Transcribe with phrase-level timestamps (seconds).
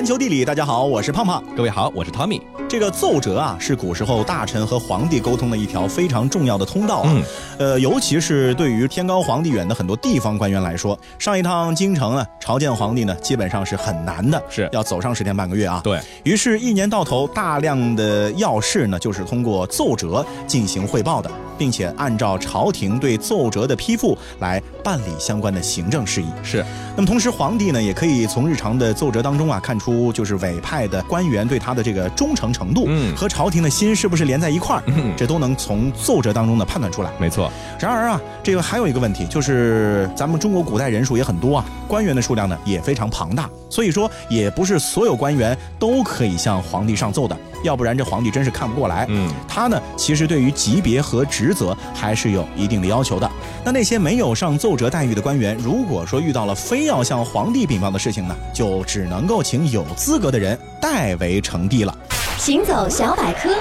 [0.00, 1.44] 环球地理，大家好，我是胖胖。
[1.54, 2.40] 各位好，我是 Tommy。
[2.66, 7.22] 这个奏折啊，是古时候大臣和皇帝沟通的一条非常重要的通道啊。
[7.58, 15.82] 呃，尤其是对于天高皇帝远的很多地方官员来说，上一趟京城呢，朝见皇帝呢，基本上是很难的，是要走上十天半个月啊。
[15.84, 26.28] 对于是，一年到头，大量的要事呢，就是通过奏折进行汇报的，并且按照朝廷对奏折的批复来办理相关的行政事宜。
[26.42, 26.64] 是。
[26.96, 37.10] 那么同时，皇帝呢，也可以从日常的奏折当中啊，看出就是委派的官员对他的这个忠诚程度，嗯，和朝廷的心是不是连在一块儿，嗯，这都能从奏折当中呢判断出来。
[37.18, 37.50] 没错。
[37.78, 49.06] 然而啊，这个还有一个问题，就是咱们中国古代人数也很多啊，官员的数量呢也非常庞大，所以说也不是所有官员都可以向皇帝上奏的，要不然这皇帝真是看不过来。
[49.08, 53.30] 嗯，他呢其实对于级别和职责还是有一定的要求的。
[53.64, 61.96] 那那些没有上奏折待遇的官员，如果说遇到了非要向皇帝禀报的事情呢，就只能够请有资格的人代为呈递了。
[62.38, 63.54] 行走小百科，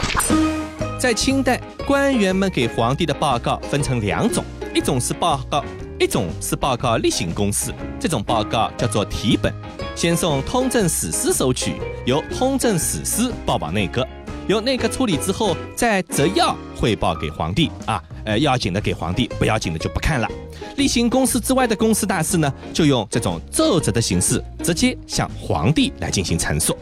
[0.97, 5.63] 在清代，官员们给皇帝的报告分成两种，一种是报告，
[5.99, 7.73] 一种是报告例行公事。
[7.99, 9.53] 这种报告叫做题本，
[9.95, 11.73] 先送通政史司收取，
[12.05, 14.07] 由通政史司报往内阁，
[14.47, 18.01] 由内阁处理之后再择要汇报给皇帝啊。
[18.23, 20.29] 呃，要紧的给皇帝，不要紧的就不看了。
[20.77, 26.77] 例行公事之外的公事大事呢，就用这种奏折的形式，直接向皇帝来进行陈述。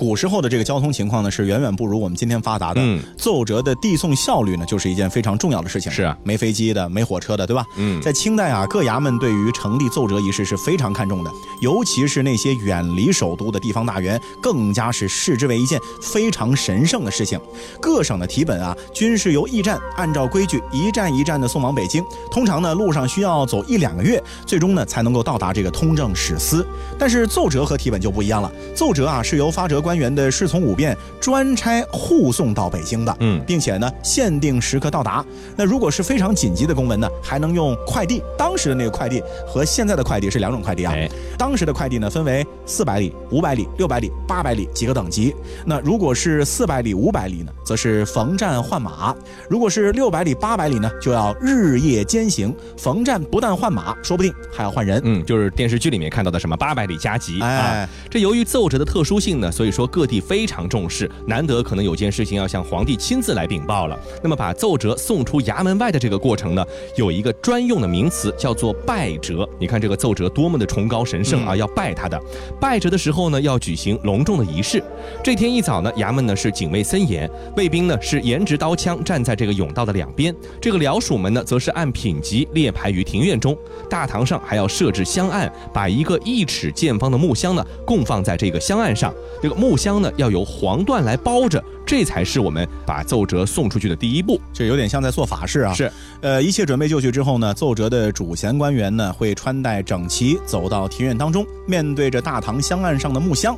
[0.00, 2.80] 古时候的这个交通情况呢，是远远不如我们今天发达的。
[2.82, 5.92] 嗯，奏折的递送效率呢，就是一件非常重要的事情。
[5.92, 7.62] 是啊，没飞机的，没火车的，对吧？
[7.76, 17.38] 嗯，在清代啊，各衙门对于呈递奏折一事是非常看重的，尤其是那些远离首都的地方大员，更加是视之为一件非常神圣的事情。
[17.78, 26.66] 各省的题本啊，均是由驿站按照规矩一站一站的送往北京，通常呢，路上需要走一两个月，最终呢，才能够到达这个通政使司。
[26.98, 29.89] 但是奏折和题本就不一样了，奏折啊，是由发折官。
[29.90, 35.24] 官员的侍从五便专差护送到北京的，嗯，并且呢限定时刻到达。
[35.56, 38.22] 那如果是非常紧急的公文呢，还能用快递。
[38.38, 40.94] 当时的那个快递和现在的快递是两种快递啊。
[41.36, 45.34] 当时的快递呢分为四百里、五百里、六百里、八百里几个等级。
[45.66, 49.12] 那如果是四百里、五百里呢，则是逢站换马；
[49.48, 52.54] 如果是六百里、八百里呢，就要日夜兼行。
[52.78, 55.00] 逢站不但换马，说不定还要换人。
[55.02, 57.88] 嗯，就是电视剧里面看到的什么八百里加急啊。
[58.08, 59.79] 这由于奏折的特殊性呢，所以说。
[59.80, 63.98] 说各地非常重视，难得可能有件事情要向皇帝亲自来禀报了。
[64.22, 66.62] 那么把奏折送出衙门外的这个过程呢，
[66.96, 69.48] 有一个专用的名词叫做拜折。
[69.58, 72.20] 你看这个奏折多么的崇高神圣啊，要拜他的。
[72.60, 74.84] 拜折的时候呢，要举行隆重的仪式。
[75.24, 83.56] 这天一早呢，衙门呢是警卫森严，卫兵呢是颜值刀枪站在这个甬道的两边，这个僚属们呢则是按品级列排于庭院中。
[83.88, 89.10] 大堂上还要设置香案，把一个一尺见方的木箱呢供放在这个香案上。
[89.40, 94.40] 这个木木箱呢要由黄缎来包着，这才是我们把奏折送出去的第一步。
[94.52, 95.72] 这有点像在做法事啊。
[95.72, 95.88] 是，
[96.22, 103.56] 呃，一切准备就绪之后呢，奏折的主衔官员呢会穿戴整齐，走到庭院当中，面对着大堂香案上的木箱，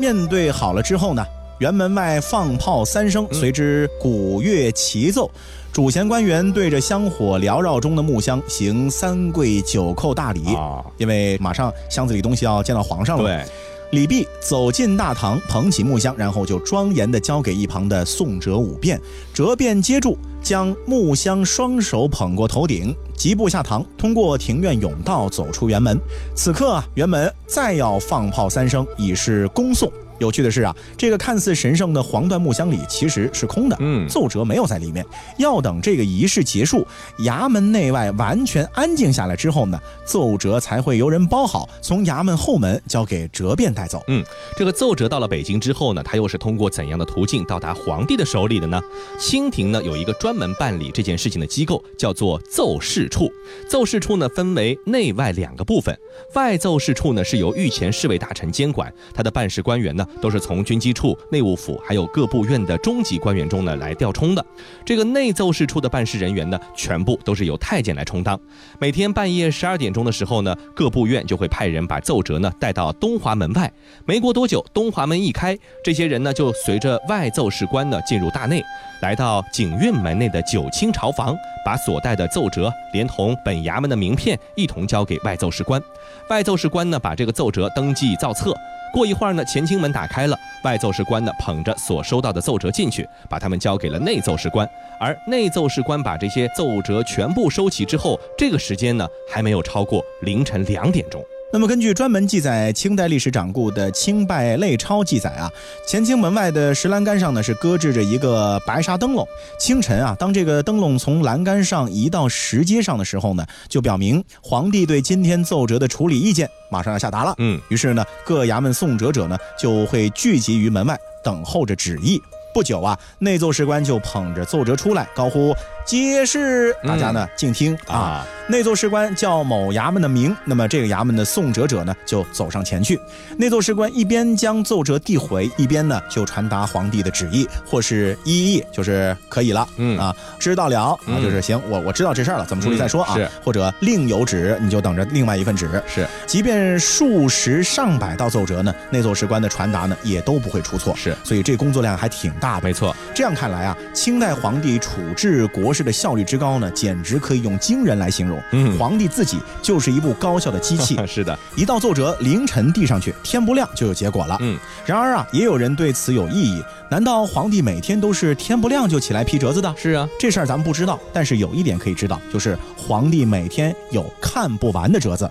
[0.00, 1.24] 面对好了之后呢，
[1.60, 5.30] 园门外放炮三声，随之鼓乐齐奏，
[5.72, 13.22] 主衔官员对着香火缭绕中的木箱行三跪九叩大礼啊，因为马上箱子里东西要见到皇上了。
[13.22, 13.46] 对。
[13.92, 18.98] 李泌走进大堂，捧起木箱，然后就庄严地交给一旁的宋哲五便。
[19.34, 26.00] 哲便接住，将木箱双手捧过头顶，疾步下堂，通过庭院甬道走出辕门。
[26.34, 29.92] 此刻啊，辕门再要放炮三声，已是恭送。
[30.22, 35.04] 有趣的是啊，这个看似神圣的黄缎木箱里其实是空的，嗯，奏折没有在里面。
[35.36, 36.86] 要等这个仪式结束，
[37.24, 44.00] 衙门内外完全安静下来之后呢，奏折才会由人包好，从衙门后门交给折便带走。
[44.06, 44.24] 嗯，
[44.56, 48.80] 这个奏折到了北京之后呢，它又是通过怎样的途径到达皇帝的手里的呢？
[49.18, 53.28] 清廷呢有一个专门办理这件事情的机构，叫做奏事处。
[53.68, 55.98] 奏事处呢分为内外两个部分，
[56.34, 60.06] 外奏事处呢是由御前侍卫大臣监管，他的办事官员呢。
[60.20, 64.44] 都是从军机处、内务府还有各部院的中级官员中呢来调充的。
[64.84, 68.38] 这个内奏事处的办事人员呢，全部都是由太监来充当。
[68.78, 73.72] 每天半夜十二点钟的时候呢，各部院就会派人把奏折呢带到东华门外。
[74.04, 78.62] 没过多久，东华门一开，这些人呢就随着外奏事官呢进入大内，
[79.02, 85.82] 来到景运门内的九卿朝房，把所带的奏折连同本衙门的名片一同交给外奏事官。
[86.30, 88.54] 外奏事官呢把这个奏折登记造册。
[88.92, 94.68] 过一会儿呢，乾清门打开了，外奏事官呢捧着所收到的奏折进去，把他们交给了内奏事官。
[95.00, 101.24] 而内奏事官把这些奏折全部收齐之后，这个时间呢还没有超过凌晨两点钟。
[101.54, 105.50] 那么根据专门记载清代历史掌故的《清拜类钞》记载啊，
[105.86, 109.28] 乾清门外的石栏杆上呢是搁置着一个白纱灯笼。
[109.58, 117.34] 清晨啊，当这个灯笼从栏杆上移到石阶上的时候呢，就表明皇帝对今天奏折的处理意见马上要下达了。
[117.36, 122.18] 嗯，于是呢，各衙门送折者呢就会聚集于门外，等候着旨意。
[122.54, 125.54] 不久啊，内奏事官就捧着奏折出来，高呼。
[125.84, 128.26] 揭示，大家呢静听啊！
[128.48, 133.00] 内奏事官叫某衙门的名，那么这个衙门的送折者呢就走上前去。
[133.36, 143.14] 内奏事官一边将奏折递回，一边呢就传达皇帝的旨意，或是一意，就是可以了，嗯啊，知道了啊，就是行，我我知道这事儿了，怎么处理再说啊？
[143.14, 145.68] 是，或者另有旨，你就等着另外一份旨。
[145.86, 150.94] 是，即便数十上百道奏折呢，内奏事官的传达呢也都不会出错。
[150.96, 152.62] 是，所以这工作量还挺大的。
[152.62, 155.71] 没错，这样看来啊，清代皇帝处置国。
[155.72, 158.42] 事的效率之高呢，简直可以用惊人来形容。
[158.52, 160.98] 嗯，皇帝自己就是一部高效的机器。
[161.06, 164.36] 是的，一道奏折凌晨递上去，天不亮就有结果了。
[164.40, 166.62] 嗯，然而啊，也有人对此有异议。
[166.90, 169.74] 难道皇帝每天都是天不亮就起来批折子的？
[169.76, 171.00] 是啊，这事儿咱们不知道。
[171.12, 175.30] 但是有一点可以知道，就是皇帝每天有看不完的折子。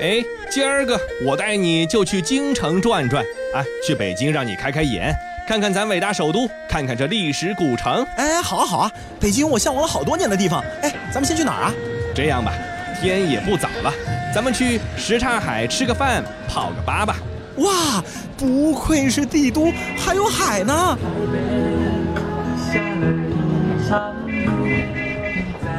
[0.00, 3.24] 哎，今儿个我带你就去京城转转，
[3.54, 5.14] 哎，去北京让你开开眼。
[5.48, 8.06] 看看咱伟大首都，看看这历史古城。
[8.18, 10.62] 哎，好啊好啊，北京我向往了好多年的地方。
[10.82, 11.74] 哎，咱们先去哪儿啊？
[12.14, 12.52] 这样吧，
[13.00, 13.90] 天也不早了，
[14.34, 17.16] 咱们去什刹海吃个饭，泡个吧吧。
[17.56, 18.04] 哇，
[18.36, 20.98] 不愧是帝都，还有海呢。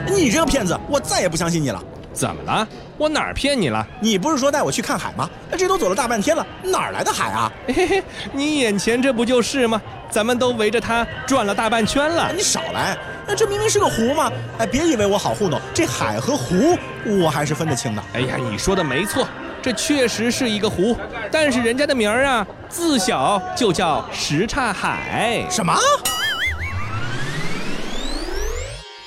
[0.07, 1.79] 你这个骗子，我再也不相信你了。
[2.19, 2.67] 怎么了？
[2.97, 3.87] 我哪儿骗你了？
[4.01, 5.29] 你不是说带我去看海吗？
[5.57, 7.49] 这都走了大半天了，哪儿来的海啊？
[7.65, 9.81] 嘿嘿，你眼前这不就是吗？
[10.11, 12.29] 咱们都围着它转了大半圈了。
[12.35, 14.29] 你少来，那这明明是个湖嘛！
[14.57, 18.03] 哎，别以为我好糊弄，这海和湖我还是分得清的。
[18.11, 19.25] 哎呀，你说的没错，
[19.61, 20.97] 这确实是一个湖，
[21.31, 25.45] 但是人家的名儿啊，自小就叫什刹海。
[25.49, 25.73] 什么？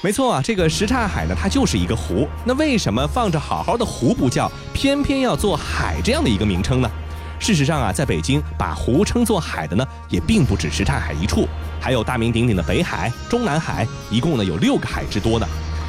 [0.05, 2.29] 没错啊，这个什刹海呢，它就是一个湖。
[2.45, 6.91] 那为什么放着好好的湖不叫，偏偏要做海这样的一个名称呢？
[7.39, 11.47] 事实上啊，在北京把湖称作海的呢，也并不止什刹海一处，
[11.81, 15.47] 还有大名鼎鼎的北海、中南海，一共呢有六个海之多呢。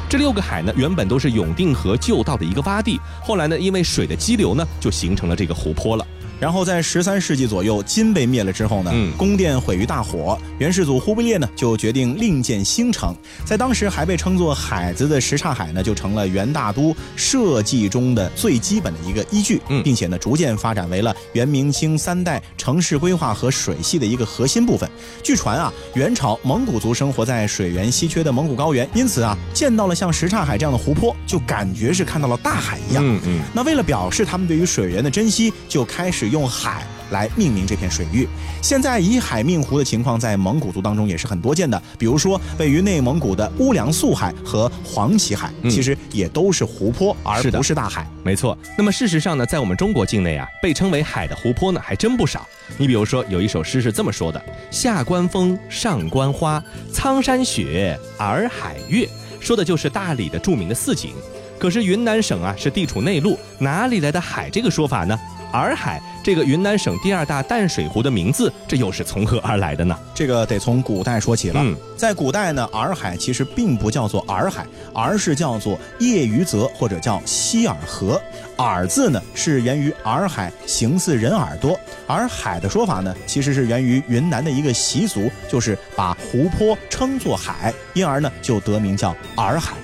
[0.08, 6.06] 这六个海呢，原本都是永定河旧道的一个洼地，后来呢，因为水的激流呢，就形成了这个湖泊了。
[6.40, 24.90] 然后在十三世纪左右，金被灭了之后呢，宫殿毁于大火，元世祖忽必烈呢就决定另建新城，在当时还被称作海子的什刹海呢，就成了元大都设计中的最基本的一个依据，并且呢逐渐发展为了元明清三代城市规划和水系的一个核心部分。
[25.22, 33.02] 据传啊，元朝蒙古族生活在水源稀缺的蒙古高原，因此啊见到了像什刹海这样的湖泊，就感觉是看到了大海一样。
[33.06, 33.40] 嗯嗯。
[33.54, 36.23] 那为了表示他们对于水源的珍惜，就开始。
[36.28, 38.26] 用海来命名这片水域，
[38.62, 41.80] 现在以海命湖的情况在蒙古族当中也是很多见的。
[41.98, 48.06] 比如说，位于内蒙古的乌梁素海和黄岐海，其实也都是湖泊，而不是大海。
[48.22, 48.56] 没错。
[48.76, 52.46] 那么事实上呢，在我们中国境内啊，被称为海的湖泊呢还真不少。
[52.78, 54.42] 你比如说，有一首诗是这么说的
[54.72, 56.62] ：“下关风，上关花，
[56.92, 61.12] 苍山雪，洱海月”，说的就是大理的著名的四景。
[61.58, 65.18] 可是云南省啊是地处内陆，哪里来的海这个说法呢？
[65.52, 69.94] 洱海这个云南省第二大淡水湖的名字，这又是从何而来的呢？
[70.14, 71.62] 这个得从古代说起了。
[71.98, 78.18] 在古代呢，洱海其实并不叫做洱海，而是叫做叶鱼泽或者叫西洱河。
[78.56, 81.78] 洱字呢是源于洱海，形似人耳朵。
[82.06, 89.74] 而海的说法呢，其实是源于云南的一个习俗，就是把湖泊称作海，因而呢就得名叫洱海。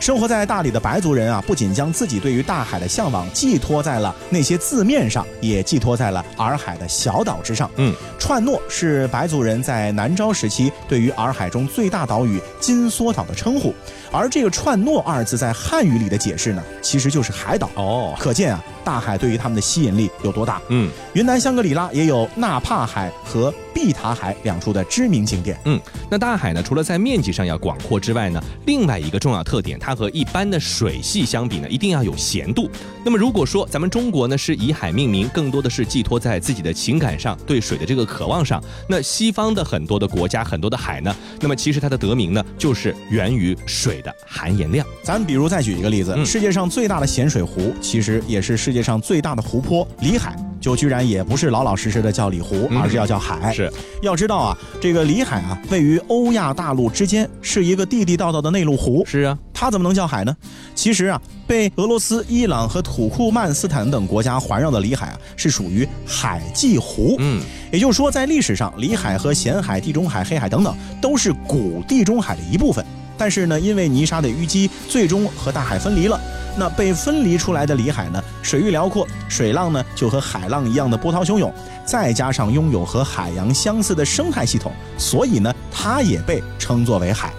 [0.00, 7.70] 生活在大理的白族人啊，不仅将自己对于大海的向往寄托在了那些字面上，也寄托在了洱海的小岛之上。
[7.76, 13.74] 嗯，串诺是白族人在南诏时期对于洱海中最大岛屿金梭岛的称呼，
[14.12, 17.70] 而这个“串诺”二字在汉语里的解释呢，其实就是海岛。
[17.74, 18.64] 哦，可见啊。
[18.90, 20.60] 大海对于他们的吸引力有多大？
[20.68, 25.56] 嗯，云南香格里拉也有纳帕海和碧塔海两处的知名景点。
[25.64, 25.80] 嗯，
[26.10, 32.68] 那大海呢，除了在面积上要广阔之外呢，另外一个重要特点，它和一般的水系相比呢，一定要有咸度。
[33.04, 44.84] 那么如果说咱们中国呢是以海命名，更多的是寄托在自己的情感上，对水的这个渴望上，那西方的很多的国家，很多的海呢，那么其实它的得名呢，就是源于水的含盐量。
[45.04, 53.52] 咱比如再举一个例子，世界上最大的咸水湖，其实也是世界上最大的湖泊——里海，就居然也不是老老实实的叫里湖，而是要叫海。
[53.52, 53.72] 是，
[54.02, 59.02] 要知道啊，这个里海啊，位于欧亚大陆之间，是一个地地道道的内陆湖。
[59.06, 59.38] 是啊。
[59.52, 60.34] 它怎么能叫海呢？
[60.74, 67.14] 其实啊，被俄罗斯、伊朗和土库曼斯坦等国家环绕的里海啊，是属于海际湖。
[67.18, 72.82] 嗯，也就是说，在历史上，里海和咸海、地中海、黑海等等，都是古地中海的一部分。
[73.18, 76.18] 但是呢，因为泥沙的淤积，最终和大海分离了。
[76.58, 81.52] 那被分离出来的里海呢，水域辽阔，水浪呢就和海浪一样的波涛汹涌，
[81.86, 87.32] 再加上拥有和海洋相似的生态系统，所以呢，它也被称作为海。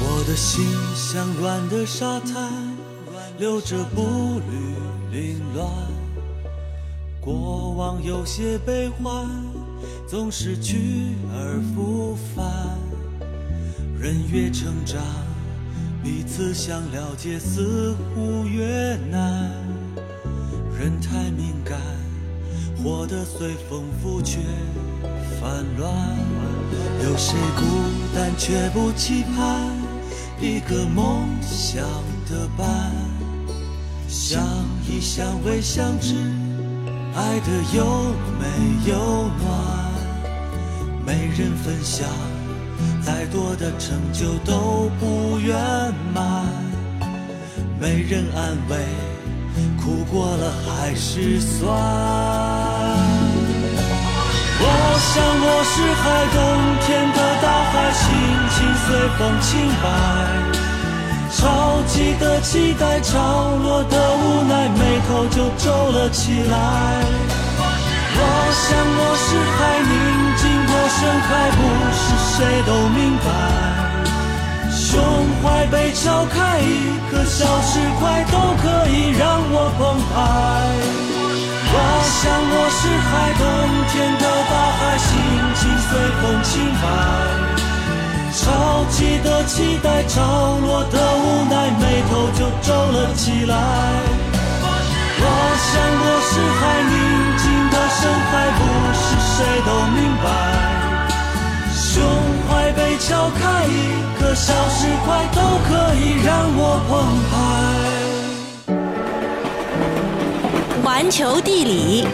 [0.00, 0.64] 我的心
[0.94, 2.52] 像软的沙滩，
[3.38, 5.66] 留着步履凌乱，
[7.20, 9.28] 过往有些悲欢，
[10.06, 12.44] 总是去而复返。
[13.98, 15.00] 人越成长，
[16.04, 19.50] 彼此想了解似乎越难。
[20.78, 21.80] 人太敏感，
[22.76, 24.38] 活得随风浮却
[25.40, 25.90] 烦乱。
[27.02, 27.64] 有谁孤
[28.14, 29.72] 单却不期盼
[30.38, 31.82] 一个梦想
[32.28, 32.92] 的伴？
[34.06, 34.44] 相
[34.86, 36.14] 依相偎相知，
[37.14, 38.46] 爱得又美
[38.86, 38.94] 又
[39.42, 39.90] 暖，
[41.06, 42.06] 没人分享。
[43.04, 45.54] 再多的成就都不圆
[46.14, 46.46] 满，
[47.78, 48.76] 没人安慰，
[49.78, 51.68] 苦过了还是酸。
[54.56, 54.64] 我
[54.98, 56.36] 想我是海，冬
[56.80, 58.02] 天的大海，心
[58.54, 58.56] 情
[58.86, 58.86] 随
[59.18, 59.50] 风轻
[59.82, 59.84] 摆。
[61.36, 66.54] 潮起的期待，潮落的无奈，眉头就皱了起来。
[68.16, 68.20] 我
[68.54, 68.64] 想
[68.96, 69.58] 我是海，
[69.90, 69.92] 宁
[70.38, 71.60] 静过深海，不
[71.92, 73.26] 是谁都明白。
[74.70, 75.02] 胸
[75.42, 80.14] 怀被敲开，一颗小石块都可以让我澎湃。
[81.76, 83.42] 我想我是海，冬
[83.90, 85.10] 天的大海，心
[85.54, 85.90] 情随
[86.20, 86.84] 风轻摆。
[88.34, 88.42] 潮
[88.90, 93.54] 起的期待，潮落的无奈，眉头就皱了起来。
[95.16, 95.22] 我
[95.56, 96.92] 想我是海，宁
[98.04, 100.26] 静的深海，不是谁都明白。
[101.74, 102.04] 胸
[102.46, 103.72] 怀被敲开，一
[104.20, 106.92] 个小石块都可以让我澎
[107.30, 107.32] 湃。
[110.82, 112.06] 环球地理。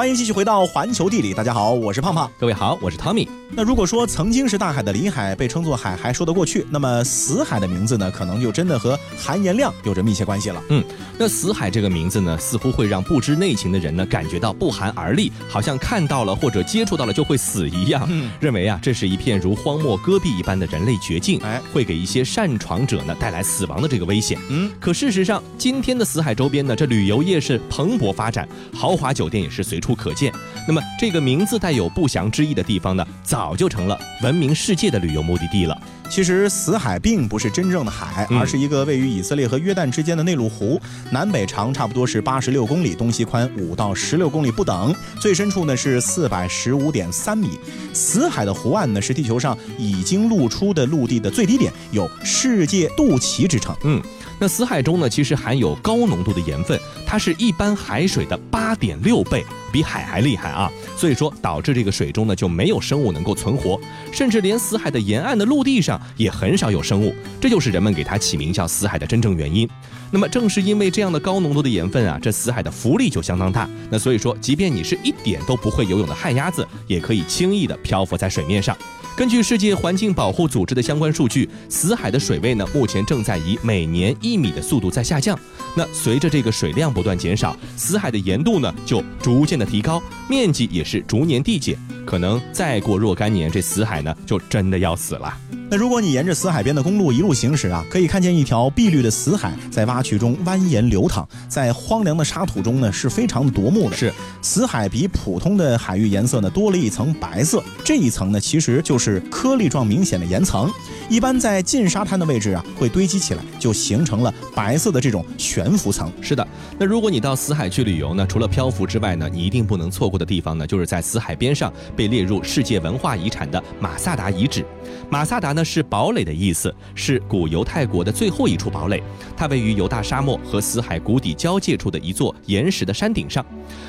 [0.00, 3.28] 欢迎继续回到环球地理，大家好，我是胖胖，各位好，我是汤米。
[3.52, 6.64] 那如果说曾经是大海的里海被称作海，还说得过去。
[6.70, 10.62] 那么死海的名字呢，可能就真的和含盐量有着密切关系了。
[10.70, 10.82] 嗯，
[11.18, 24.38] 那死海这个名字呢，似乎会让不知内情的人呢感觉到不寒而栗，好像看到了或者接触到了就会死一样，嗯认为啊这是一片如荒漠戈壁一般的人类绝境，哎，会给一些擅闯者呢带来死亡的这个危险。
[24.48, 29.89] 嗯，可事实上，今天的死海周边呢，这旅游业是蓬勃发展，豪华酒店也是随处。
[29.90, 30.32] 不可见，
[30.68, 35.76] 那么这个名字带有不祥之意的地方呢，早就成了闻名世界的旅游目的地了。
[36.10, 40.78] 其实死海并不是真正的海，而是一个位于以色列和约旦之间的内陆湖，
[41.12, 47.58] 南北长差不多是八十六公里，东西宽五到十六公里不等，最深处呢是四百十五点三米。
[47.92, 53.74] 死海的湖岸呢是地球上已经露出的陆地的最低点，有“世界肚脐”之称。
[53.84, 54.02] 嗯。
[54.42, 60.72] 那死海中呢，其实含有高浓度的盐分，它是一般海水的八点六倍，比海还厉害啊！
[60.96, 63.78] 所以说导致这个水中呢就没有生物能够存活，
[64.10, 69.68] 甚至连死海的沿岸的陆地上也很少有生物，这就是人们给它起名叫死海的真正原因。
[70.12, 73.68] 那么正是因为这样的高浓度的盐分啊，这死海的浮力就相当大。
[73.88, 78.76] 那所以说，即便你是一点都不会游泳的旱鸭子，也可以轻易的漂浮在水面上。
[79.16, 85.38] 根据世界环境保护组织的相关数据，死海的水位呢，目前正在以每年一米的速度在下降。
[85.76, 91.78] 那随着这个水量不断减少，死海的盐度呢就逐渐的提高，面积也是逐年递减。
[92.04, 95.59] 可能再过若干年，这死海呢就真的要死了。
[95.72, 103.96] 那如果你沿着死海边的公路一路行驶啊，可以看见一条碧绿的死海在洼渠中蜿蜒流淌，在荒凉的沙土中呢是非常的夺目的。
[103.96, 104.12] 是
[104.42, 110.68] 死海比普通的海域颜色呢多了一层白色，这一层呢其实就是颗粒状明显的岩层，
[111.08, 116.10] 一般在近沙滩的位置啊会堆积起来，就形成了白色的这种悬浮层。
[116.20, 116.44] 是的，
[116.80, 124.66] 那如果你到死海去旅游呢，除了漂浮之外呢，你一定不能错过的地方呢，就是在死海边上被列入世界文化遗产的马萨达遗址。
[125.08, 129.02] 马萨达呢是堡垒的意思，是古犹太国的最后一处堡垒。
[129.36, 133.44] 它位于犹大沙漠和死海谷底交界处的一座岩石的山顶上。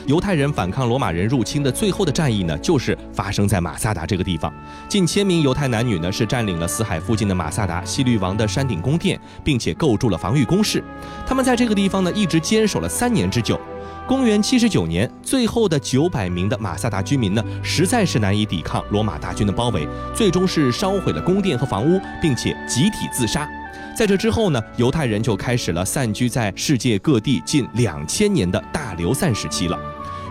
[0.07, 4.53] 犹太人反抗罗马人入侵的最后的战役呢，就是发生在马萨达这个地方。
[4.87, 10.83] 近千名犹太男女呢是占领了死海附近的马萨达西律王的山顶宫殿，并且构筑了防御工事。
[11.25, 13.59] 他们在这个地方呢一直坚守了三年之久。
[14.07, 23.47] 公元七十九年，最后的九百名的马萨达居民呢，实在是难以抵抗罗马大军的包围，最终是烧毁了宫殿和房屋，并且集体自杀。
[23.95, 29.77] 在这之后呢，犹太人就开始了散居在世界各地近两千年的大流散时期了。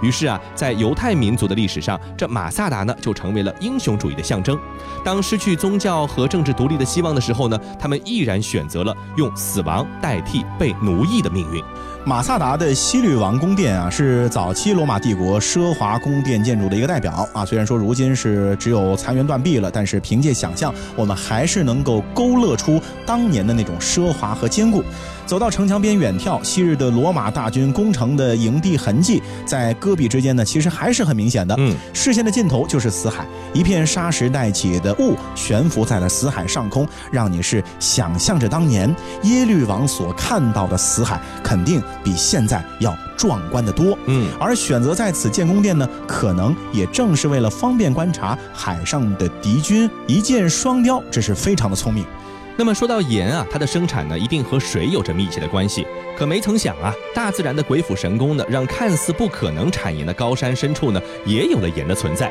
[0.03, 4.59] 于是啊，在犹太民族的历史上，这马萨达呢就成为了英雄主义的象征。
[5.05, 11.63] 当失去宗教和政治独立的希望的时候呢，他们毅然选择了用死亡代替被奴役的命运。
[12.03, 17.45] 马萨达的西律王宫殿啊，是早期罗马帝国奢华宫殿建筑的一个代表啊。
[17.45, 24.83] 虽然说如今是只有残垣断壁了，但是凭借想象，我们还是能够勾勒出当年的那种奢华和坚固。
[25.27, 31.55] 走到城墙边远眺，昔日的罗马大军攻城的营地痕迹，在戈壁之间呢，其实还是很明显的。
[31.59, 43.97] 嗯，视线的尽头就是死海，一片沙石带起的雾悬浮在了死海上空，让你是想象着当年耶律王所看到的死海，肯定比现在要壮观的多。
[44.07, 52.05] 嗯，而选择在此建宫殿呢，可能也正是为了方便观察海上的敌军，一箭双雕，这是非常的聪明。
[52.61, 55.87] 那么说到盐啊，它的生产呢，一定和水有着密切的关系。
[56.15, 62.31] 可没曾想啊，大自然的鬼斧神工呢，让看似不可能产盐的高山深处呢，也有了盐的存在。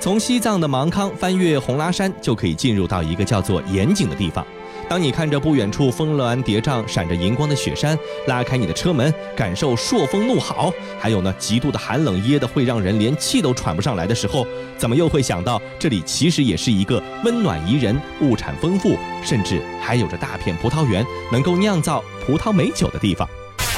[0.00, 4.44] 从西藏的芒康翻越红拉山，就可以进入到一个叫做盐井的地方。
[4.88, 14.46] 当你看着不远处峰峦叠嶂、闪着银光的雪山，拉开你的车门，感受朔风怒号，还有呢极度的寒冷，噎得会让人连气都喘不上来的时候，
[14.78, 23.28] 怎么又会想到这里其实也是一个温暖宜人、物产丰富，甚至还有着大片葡萄园，能够酿造葡萄美酒的地方？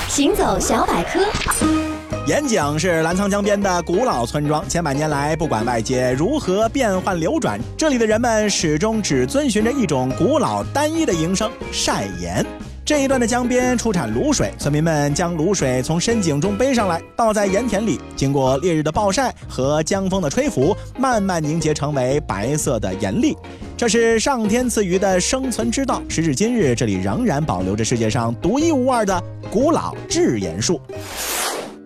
[0.08, 1.89] 行走小百科。
[2.30, 12.46] 盐井是澜沧江边的古老村庄，千百年来，不管外界如何变换流转，这里的人们始终只遵循着一种古老单一的营生——晒盐。
[12.84, 23.36] 这一段的江边出产卤水，村民们将卤水从深井中背上来，倒在盐田里，经过烈日的暴晒和江风的吹拂，慢慢凝结成为白色的盐粒。
[23.76, 26.00] 这是上天赐予的生存之道。
[26.08, 30.80] 时至今日，这里仍然保留着世界上独一无二的古老制盐术。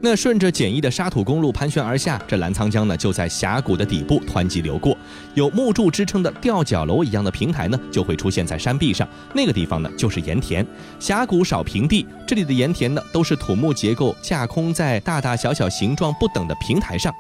[0.05, 4.95] 那顺着简易的沙土公路盘旋而下，这澜沧江呢就在峡谷的底部湍急流过。
[5.33, 9.09] 有木柱支撑的吊脚楼一样的平台呢，就会出现在山壁上。
[9.35, 10.65] 那个地方呢就是盐田。
[11.01, 17.11] 峡谷少平地，这里的盐田呢都是土木结构架空在大大小小、形状不等的平台上。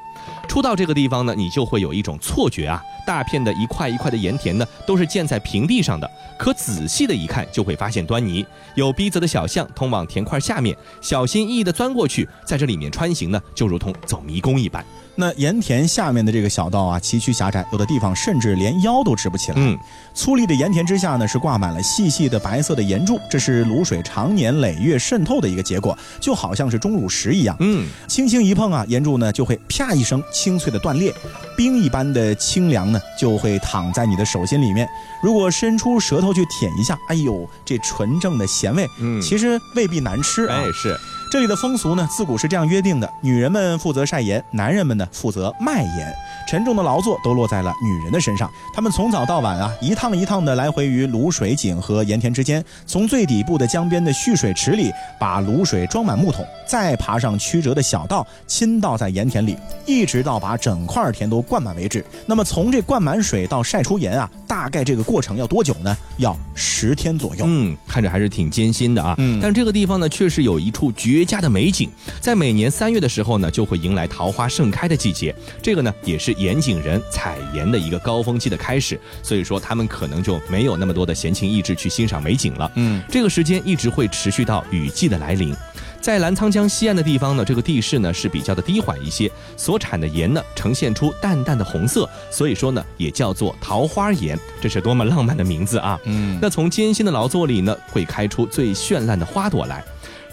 [0.48, 6.10] 初到这个地方呢，你就会有一种错觉啊，大片的一块一块的盐田呢都是建在平地上的。
[6.38, 8.44] 可仔细的一看，就会发现端倪。
[8.74, 14.84] 有逼仄的小巷通往田块下面，小心翼翼地钻过去，在这里面穿行呢，就如同走迷宫一般。
[15.16, 19.54] 那盐田下面的这个小道啊，崎岖狭窄，有的地方甚至连腰都直不起来。
[19.58, 19.78] 嗯，
[20.12, 27.56] 粗粝的盐田之下呢，是挂满了细细的白色的盐柱，这是卤水常年累月渗透的一个结果，就好像是钟乳石一样。
[27.60, 31.14] 嗯，轻轻一碰啊，盐柱呢就会啪一声清脆的断裂，
[31.56, 34.88] 冰一般的清凉呢就会躺在你的手心里面。
[35.22, 40.56] 如果伸出舌头去舔一下，哎呦，这纯正的咸味，嗯其实未必难吃啊。
[40.56, 40.98] 哎，是。
[41.34, 46.14] 这里的风俗呢，自古是这样约定的：女人们负责晒盐，男人们呢负责卖盐，
[46.48, 48.48] 沉重的劳作都落在了女人的身上。
[48.72, 62.04] 她们从早到晚啊，一趟一趟的来回于卤水井和盐田之间，从最底部的江边的蓄水池里把卤水装满木桶，再爬上曲折的小道，倾倒在盐田里，一直到把整块田都灌满为止。
[62.26, 65.96] 那么从这灌满水到晒出盐啊，大概这个过程要多久呢？
[66.18, 67.44] 要十天左右。
[67.44, 69.16] 嗯，看着还是挺艰辛的啊。
[69.18, 71.88] 嗯但这个地方呢，确实有一处绝佳的美景，
[72.20, 75.34] 在每年三月的时候呢，就会迎来桃花盛开的季节。
[75.62, 82.70] 这个呢，也是盐井人采盐的一个高峰期的开始，所以说他们可能就没有那么多的闲情逸致去欣赏美景了。
[82.76, 85.54] 嗯，这个时间一直会持续到雨季的来临。
[86.00, 95.98] 在澜沧江西岸的地方呢，这个地势呢是比较的低缓一些，所产的盐呢呈现出淡淡的红色，所以说呢也叫做桃花盐，这是多么浪漫的名字啊！
[96.04, 99.82] 嗯那从艰辛的劳作里呢，会开出最绚烂的花朵来。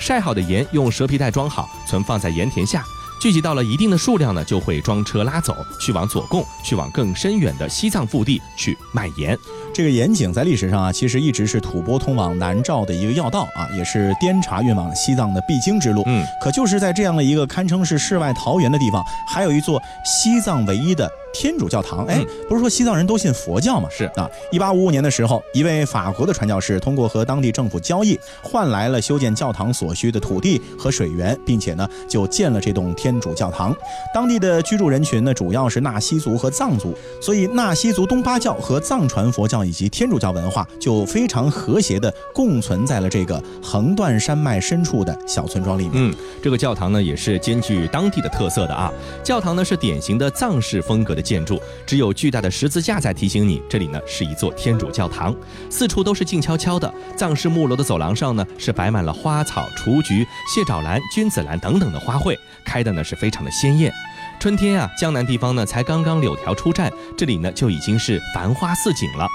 [0.01, 2.83] 晒好的盐用蛇皮袋装好，存放在盐田下。
[3.21, 9.37] 聚集到了一定的数量呢，就会装车拉走，去往左贡，去往更深远的西藏腹地去卖盐。
[9.71, 16.01] 这个盐井在历史上啊，其实一直是吐蕃通往南诏的一个要道啊，也是滇茶运往西藏的必经之路。
[16.07, 22.05] 嗯，可就是在这样的一个堪称是世外桃源的地方，还有一座西藏唯一的天主教堂。
[22.05, 23.87] 哎嗯，不是说西藏人都信佛教吗？
[23.89, 33.75] 是啊，一八五五年的时候，一位法国的传教士通过和当地政府交易，换来了修建教堂所需的土地和水源，并且呢，就建了这栋天主教堂。
[34.13, 45.91] 当地的居住人群呢，主要是纳西族和藏族，所以纳西族东巴教和藏传佛教以及天主教文化就非常和谐的共存在了这个横断山脉深处的小村庄里面。
[45.95, 48.91] 嗯，这个教堂呢也是兼具当地的特色的啊。
[49.23, 55.35] 教堂呢是典型的藏式风格的的建筑，只有巨大的十字架在提醒你，这里呢是一座天主教堂。
[55.69, 63.93] 四处都是静悄悄的，藏式木楼的走廊上呢是摆满了花草、雏菊、蟹爪兰、君子兰等等的花卉，开的呢是非常的鲜艳。
[64.39, 69.27] 春天啊，江南地方呢才刚刚柳条出绽，这里呢就已经是繁花似锦了。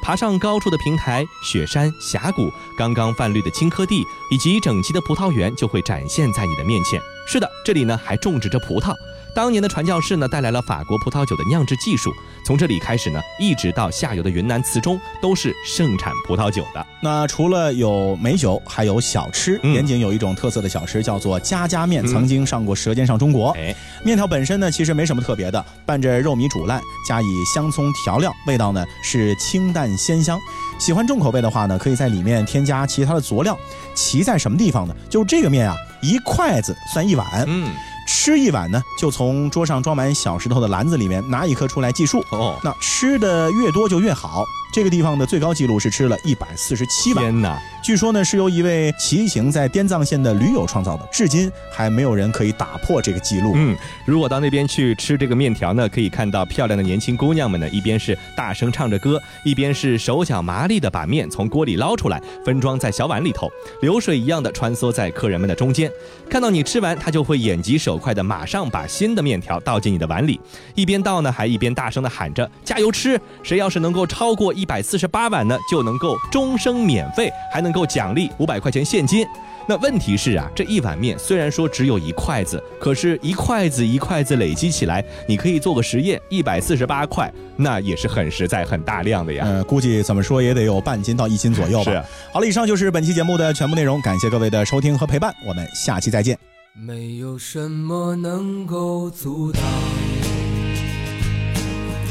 [0.00, 7.00] 爬上高处的平台，雪山、峡谷、刚刚泛绿的青稞地，以及整齐的葡萄园就会展现在你的面前。
[7.26, 8.94] 是的，这里呢还种植着葡萄。
[9.34, 12.12] 当年的传教士呢带来了法国葡萄酒的酿制技术，
[12.44, 16.86] 从这里开始呢，一直到下游的云南磁中都是盛产葡萄酒的。
[17.02, 19.58] 那除了有美酒，还有小吃。
[19.62, 23.52] 盐井有一种特色的小吃叫做家家面，曾经上过《舌尖上中国》。
[23.58, 30.38] 哎，面条本身呢其实没什么特别的，拌着肉米煮烂，加以香葱调料，味道呢是清淡鲜香。
[30.78, 33.58] 喜欢重口味的话呢，可以在里面添加其他的佐料。
[33.94, 34.94] 奇在什么地方呢？
[35.08, 37.44] 就是这个面啊，一筷子算一碗。
[37.46, 37.72] 嗯。
[38.06, 42.24] 吃一碗呢，就从桌上装满小石头的篮子里面拿一颗出来计数。
[42.30, 44.44] 哦，那吃的越多就越好。
[44.72, 47.24] 这个地方的最高纪录是吃了一百四十七碗。
[47.24, 47.60] 天哪！
[47.82, 53.54] 据说呢是由一位骑行在滇藏线的驴友创造的，至今还没有人可以打破这个记录。
[53.56, 65.90] 嗯，如果到那边去吃这个面条呢，可以看到漂亮的年轻姑娘们呢，一边是大声唱着歌，一边是手脚麻利的把面从锅里捞出来，分装在小碗里头，流水一样的穿梭在客人们的中间。
[66.30, 70.40] 看到你吃完，他就会眼疾手快的马上把新的面条倒进你的碗里，
[70.76, 73.20] 一边倒呢，还一边大声的喊着加油吃！
[73.42, 77.71] 谁要是能够超过一百四十八碗呢，就能够终生免费，还能。
[77.72, 79.26] 够奖励五百块钱现金，
[79.66, 89.44] 那问题是啊，这一碗面虽然说只有一筷子，可是一筷子一筷子累积起来，你可以做个实验，一百四十八块，那也是很实在、很大量的呀。
[89.46, 91.92] 呃，估计怎么说也得有半斤到一斤左右吧。
[91.92, 92.02] 是。
[92.32, 96.38] 好了，以上就是本期节目的全部内容，感谢各位的收听和陪伴，我们下期再见。
[96.74, 99.62] 没有什么能够阻挡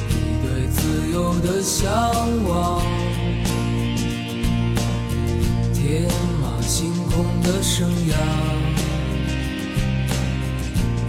[0.08, 1.91] 你对自由的向
[2.47, 3.00] 往。
[5.91, 6.08] 天
[6.41, 8.15] 马行空的生涯，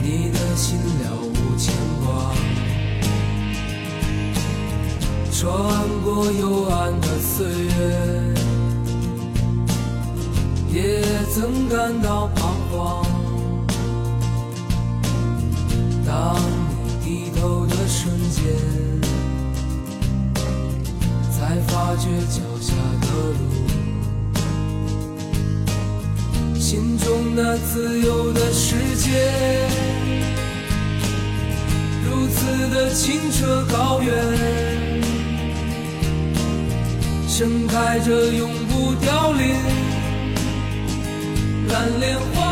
[0.03, 1.73] 你的心了无牵
[2.05, 2.35] 挂。
[5.31, 8.35] 穿过幽暗的岁月，
[10.73, 11.01] 也
[11.33, 13.07] 曾感到彷徨。
[16.05, 16.35] 当
[16.83, 18.43] 你低头的瞬间，
[21.31, 23.62] 才发觉脚下的路。
[26.73, 29.11] 心中那自由的世界，
[32.03, 34.15] 如此的清澈高远，
[37.29, 39.55] 盛开着永不凋零
[41.69, 42.52] 蓝莲花。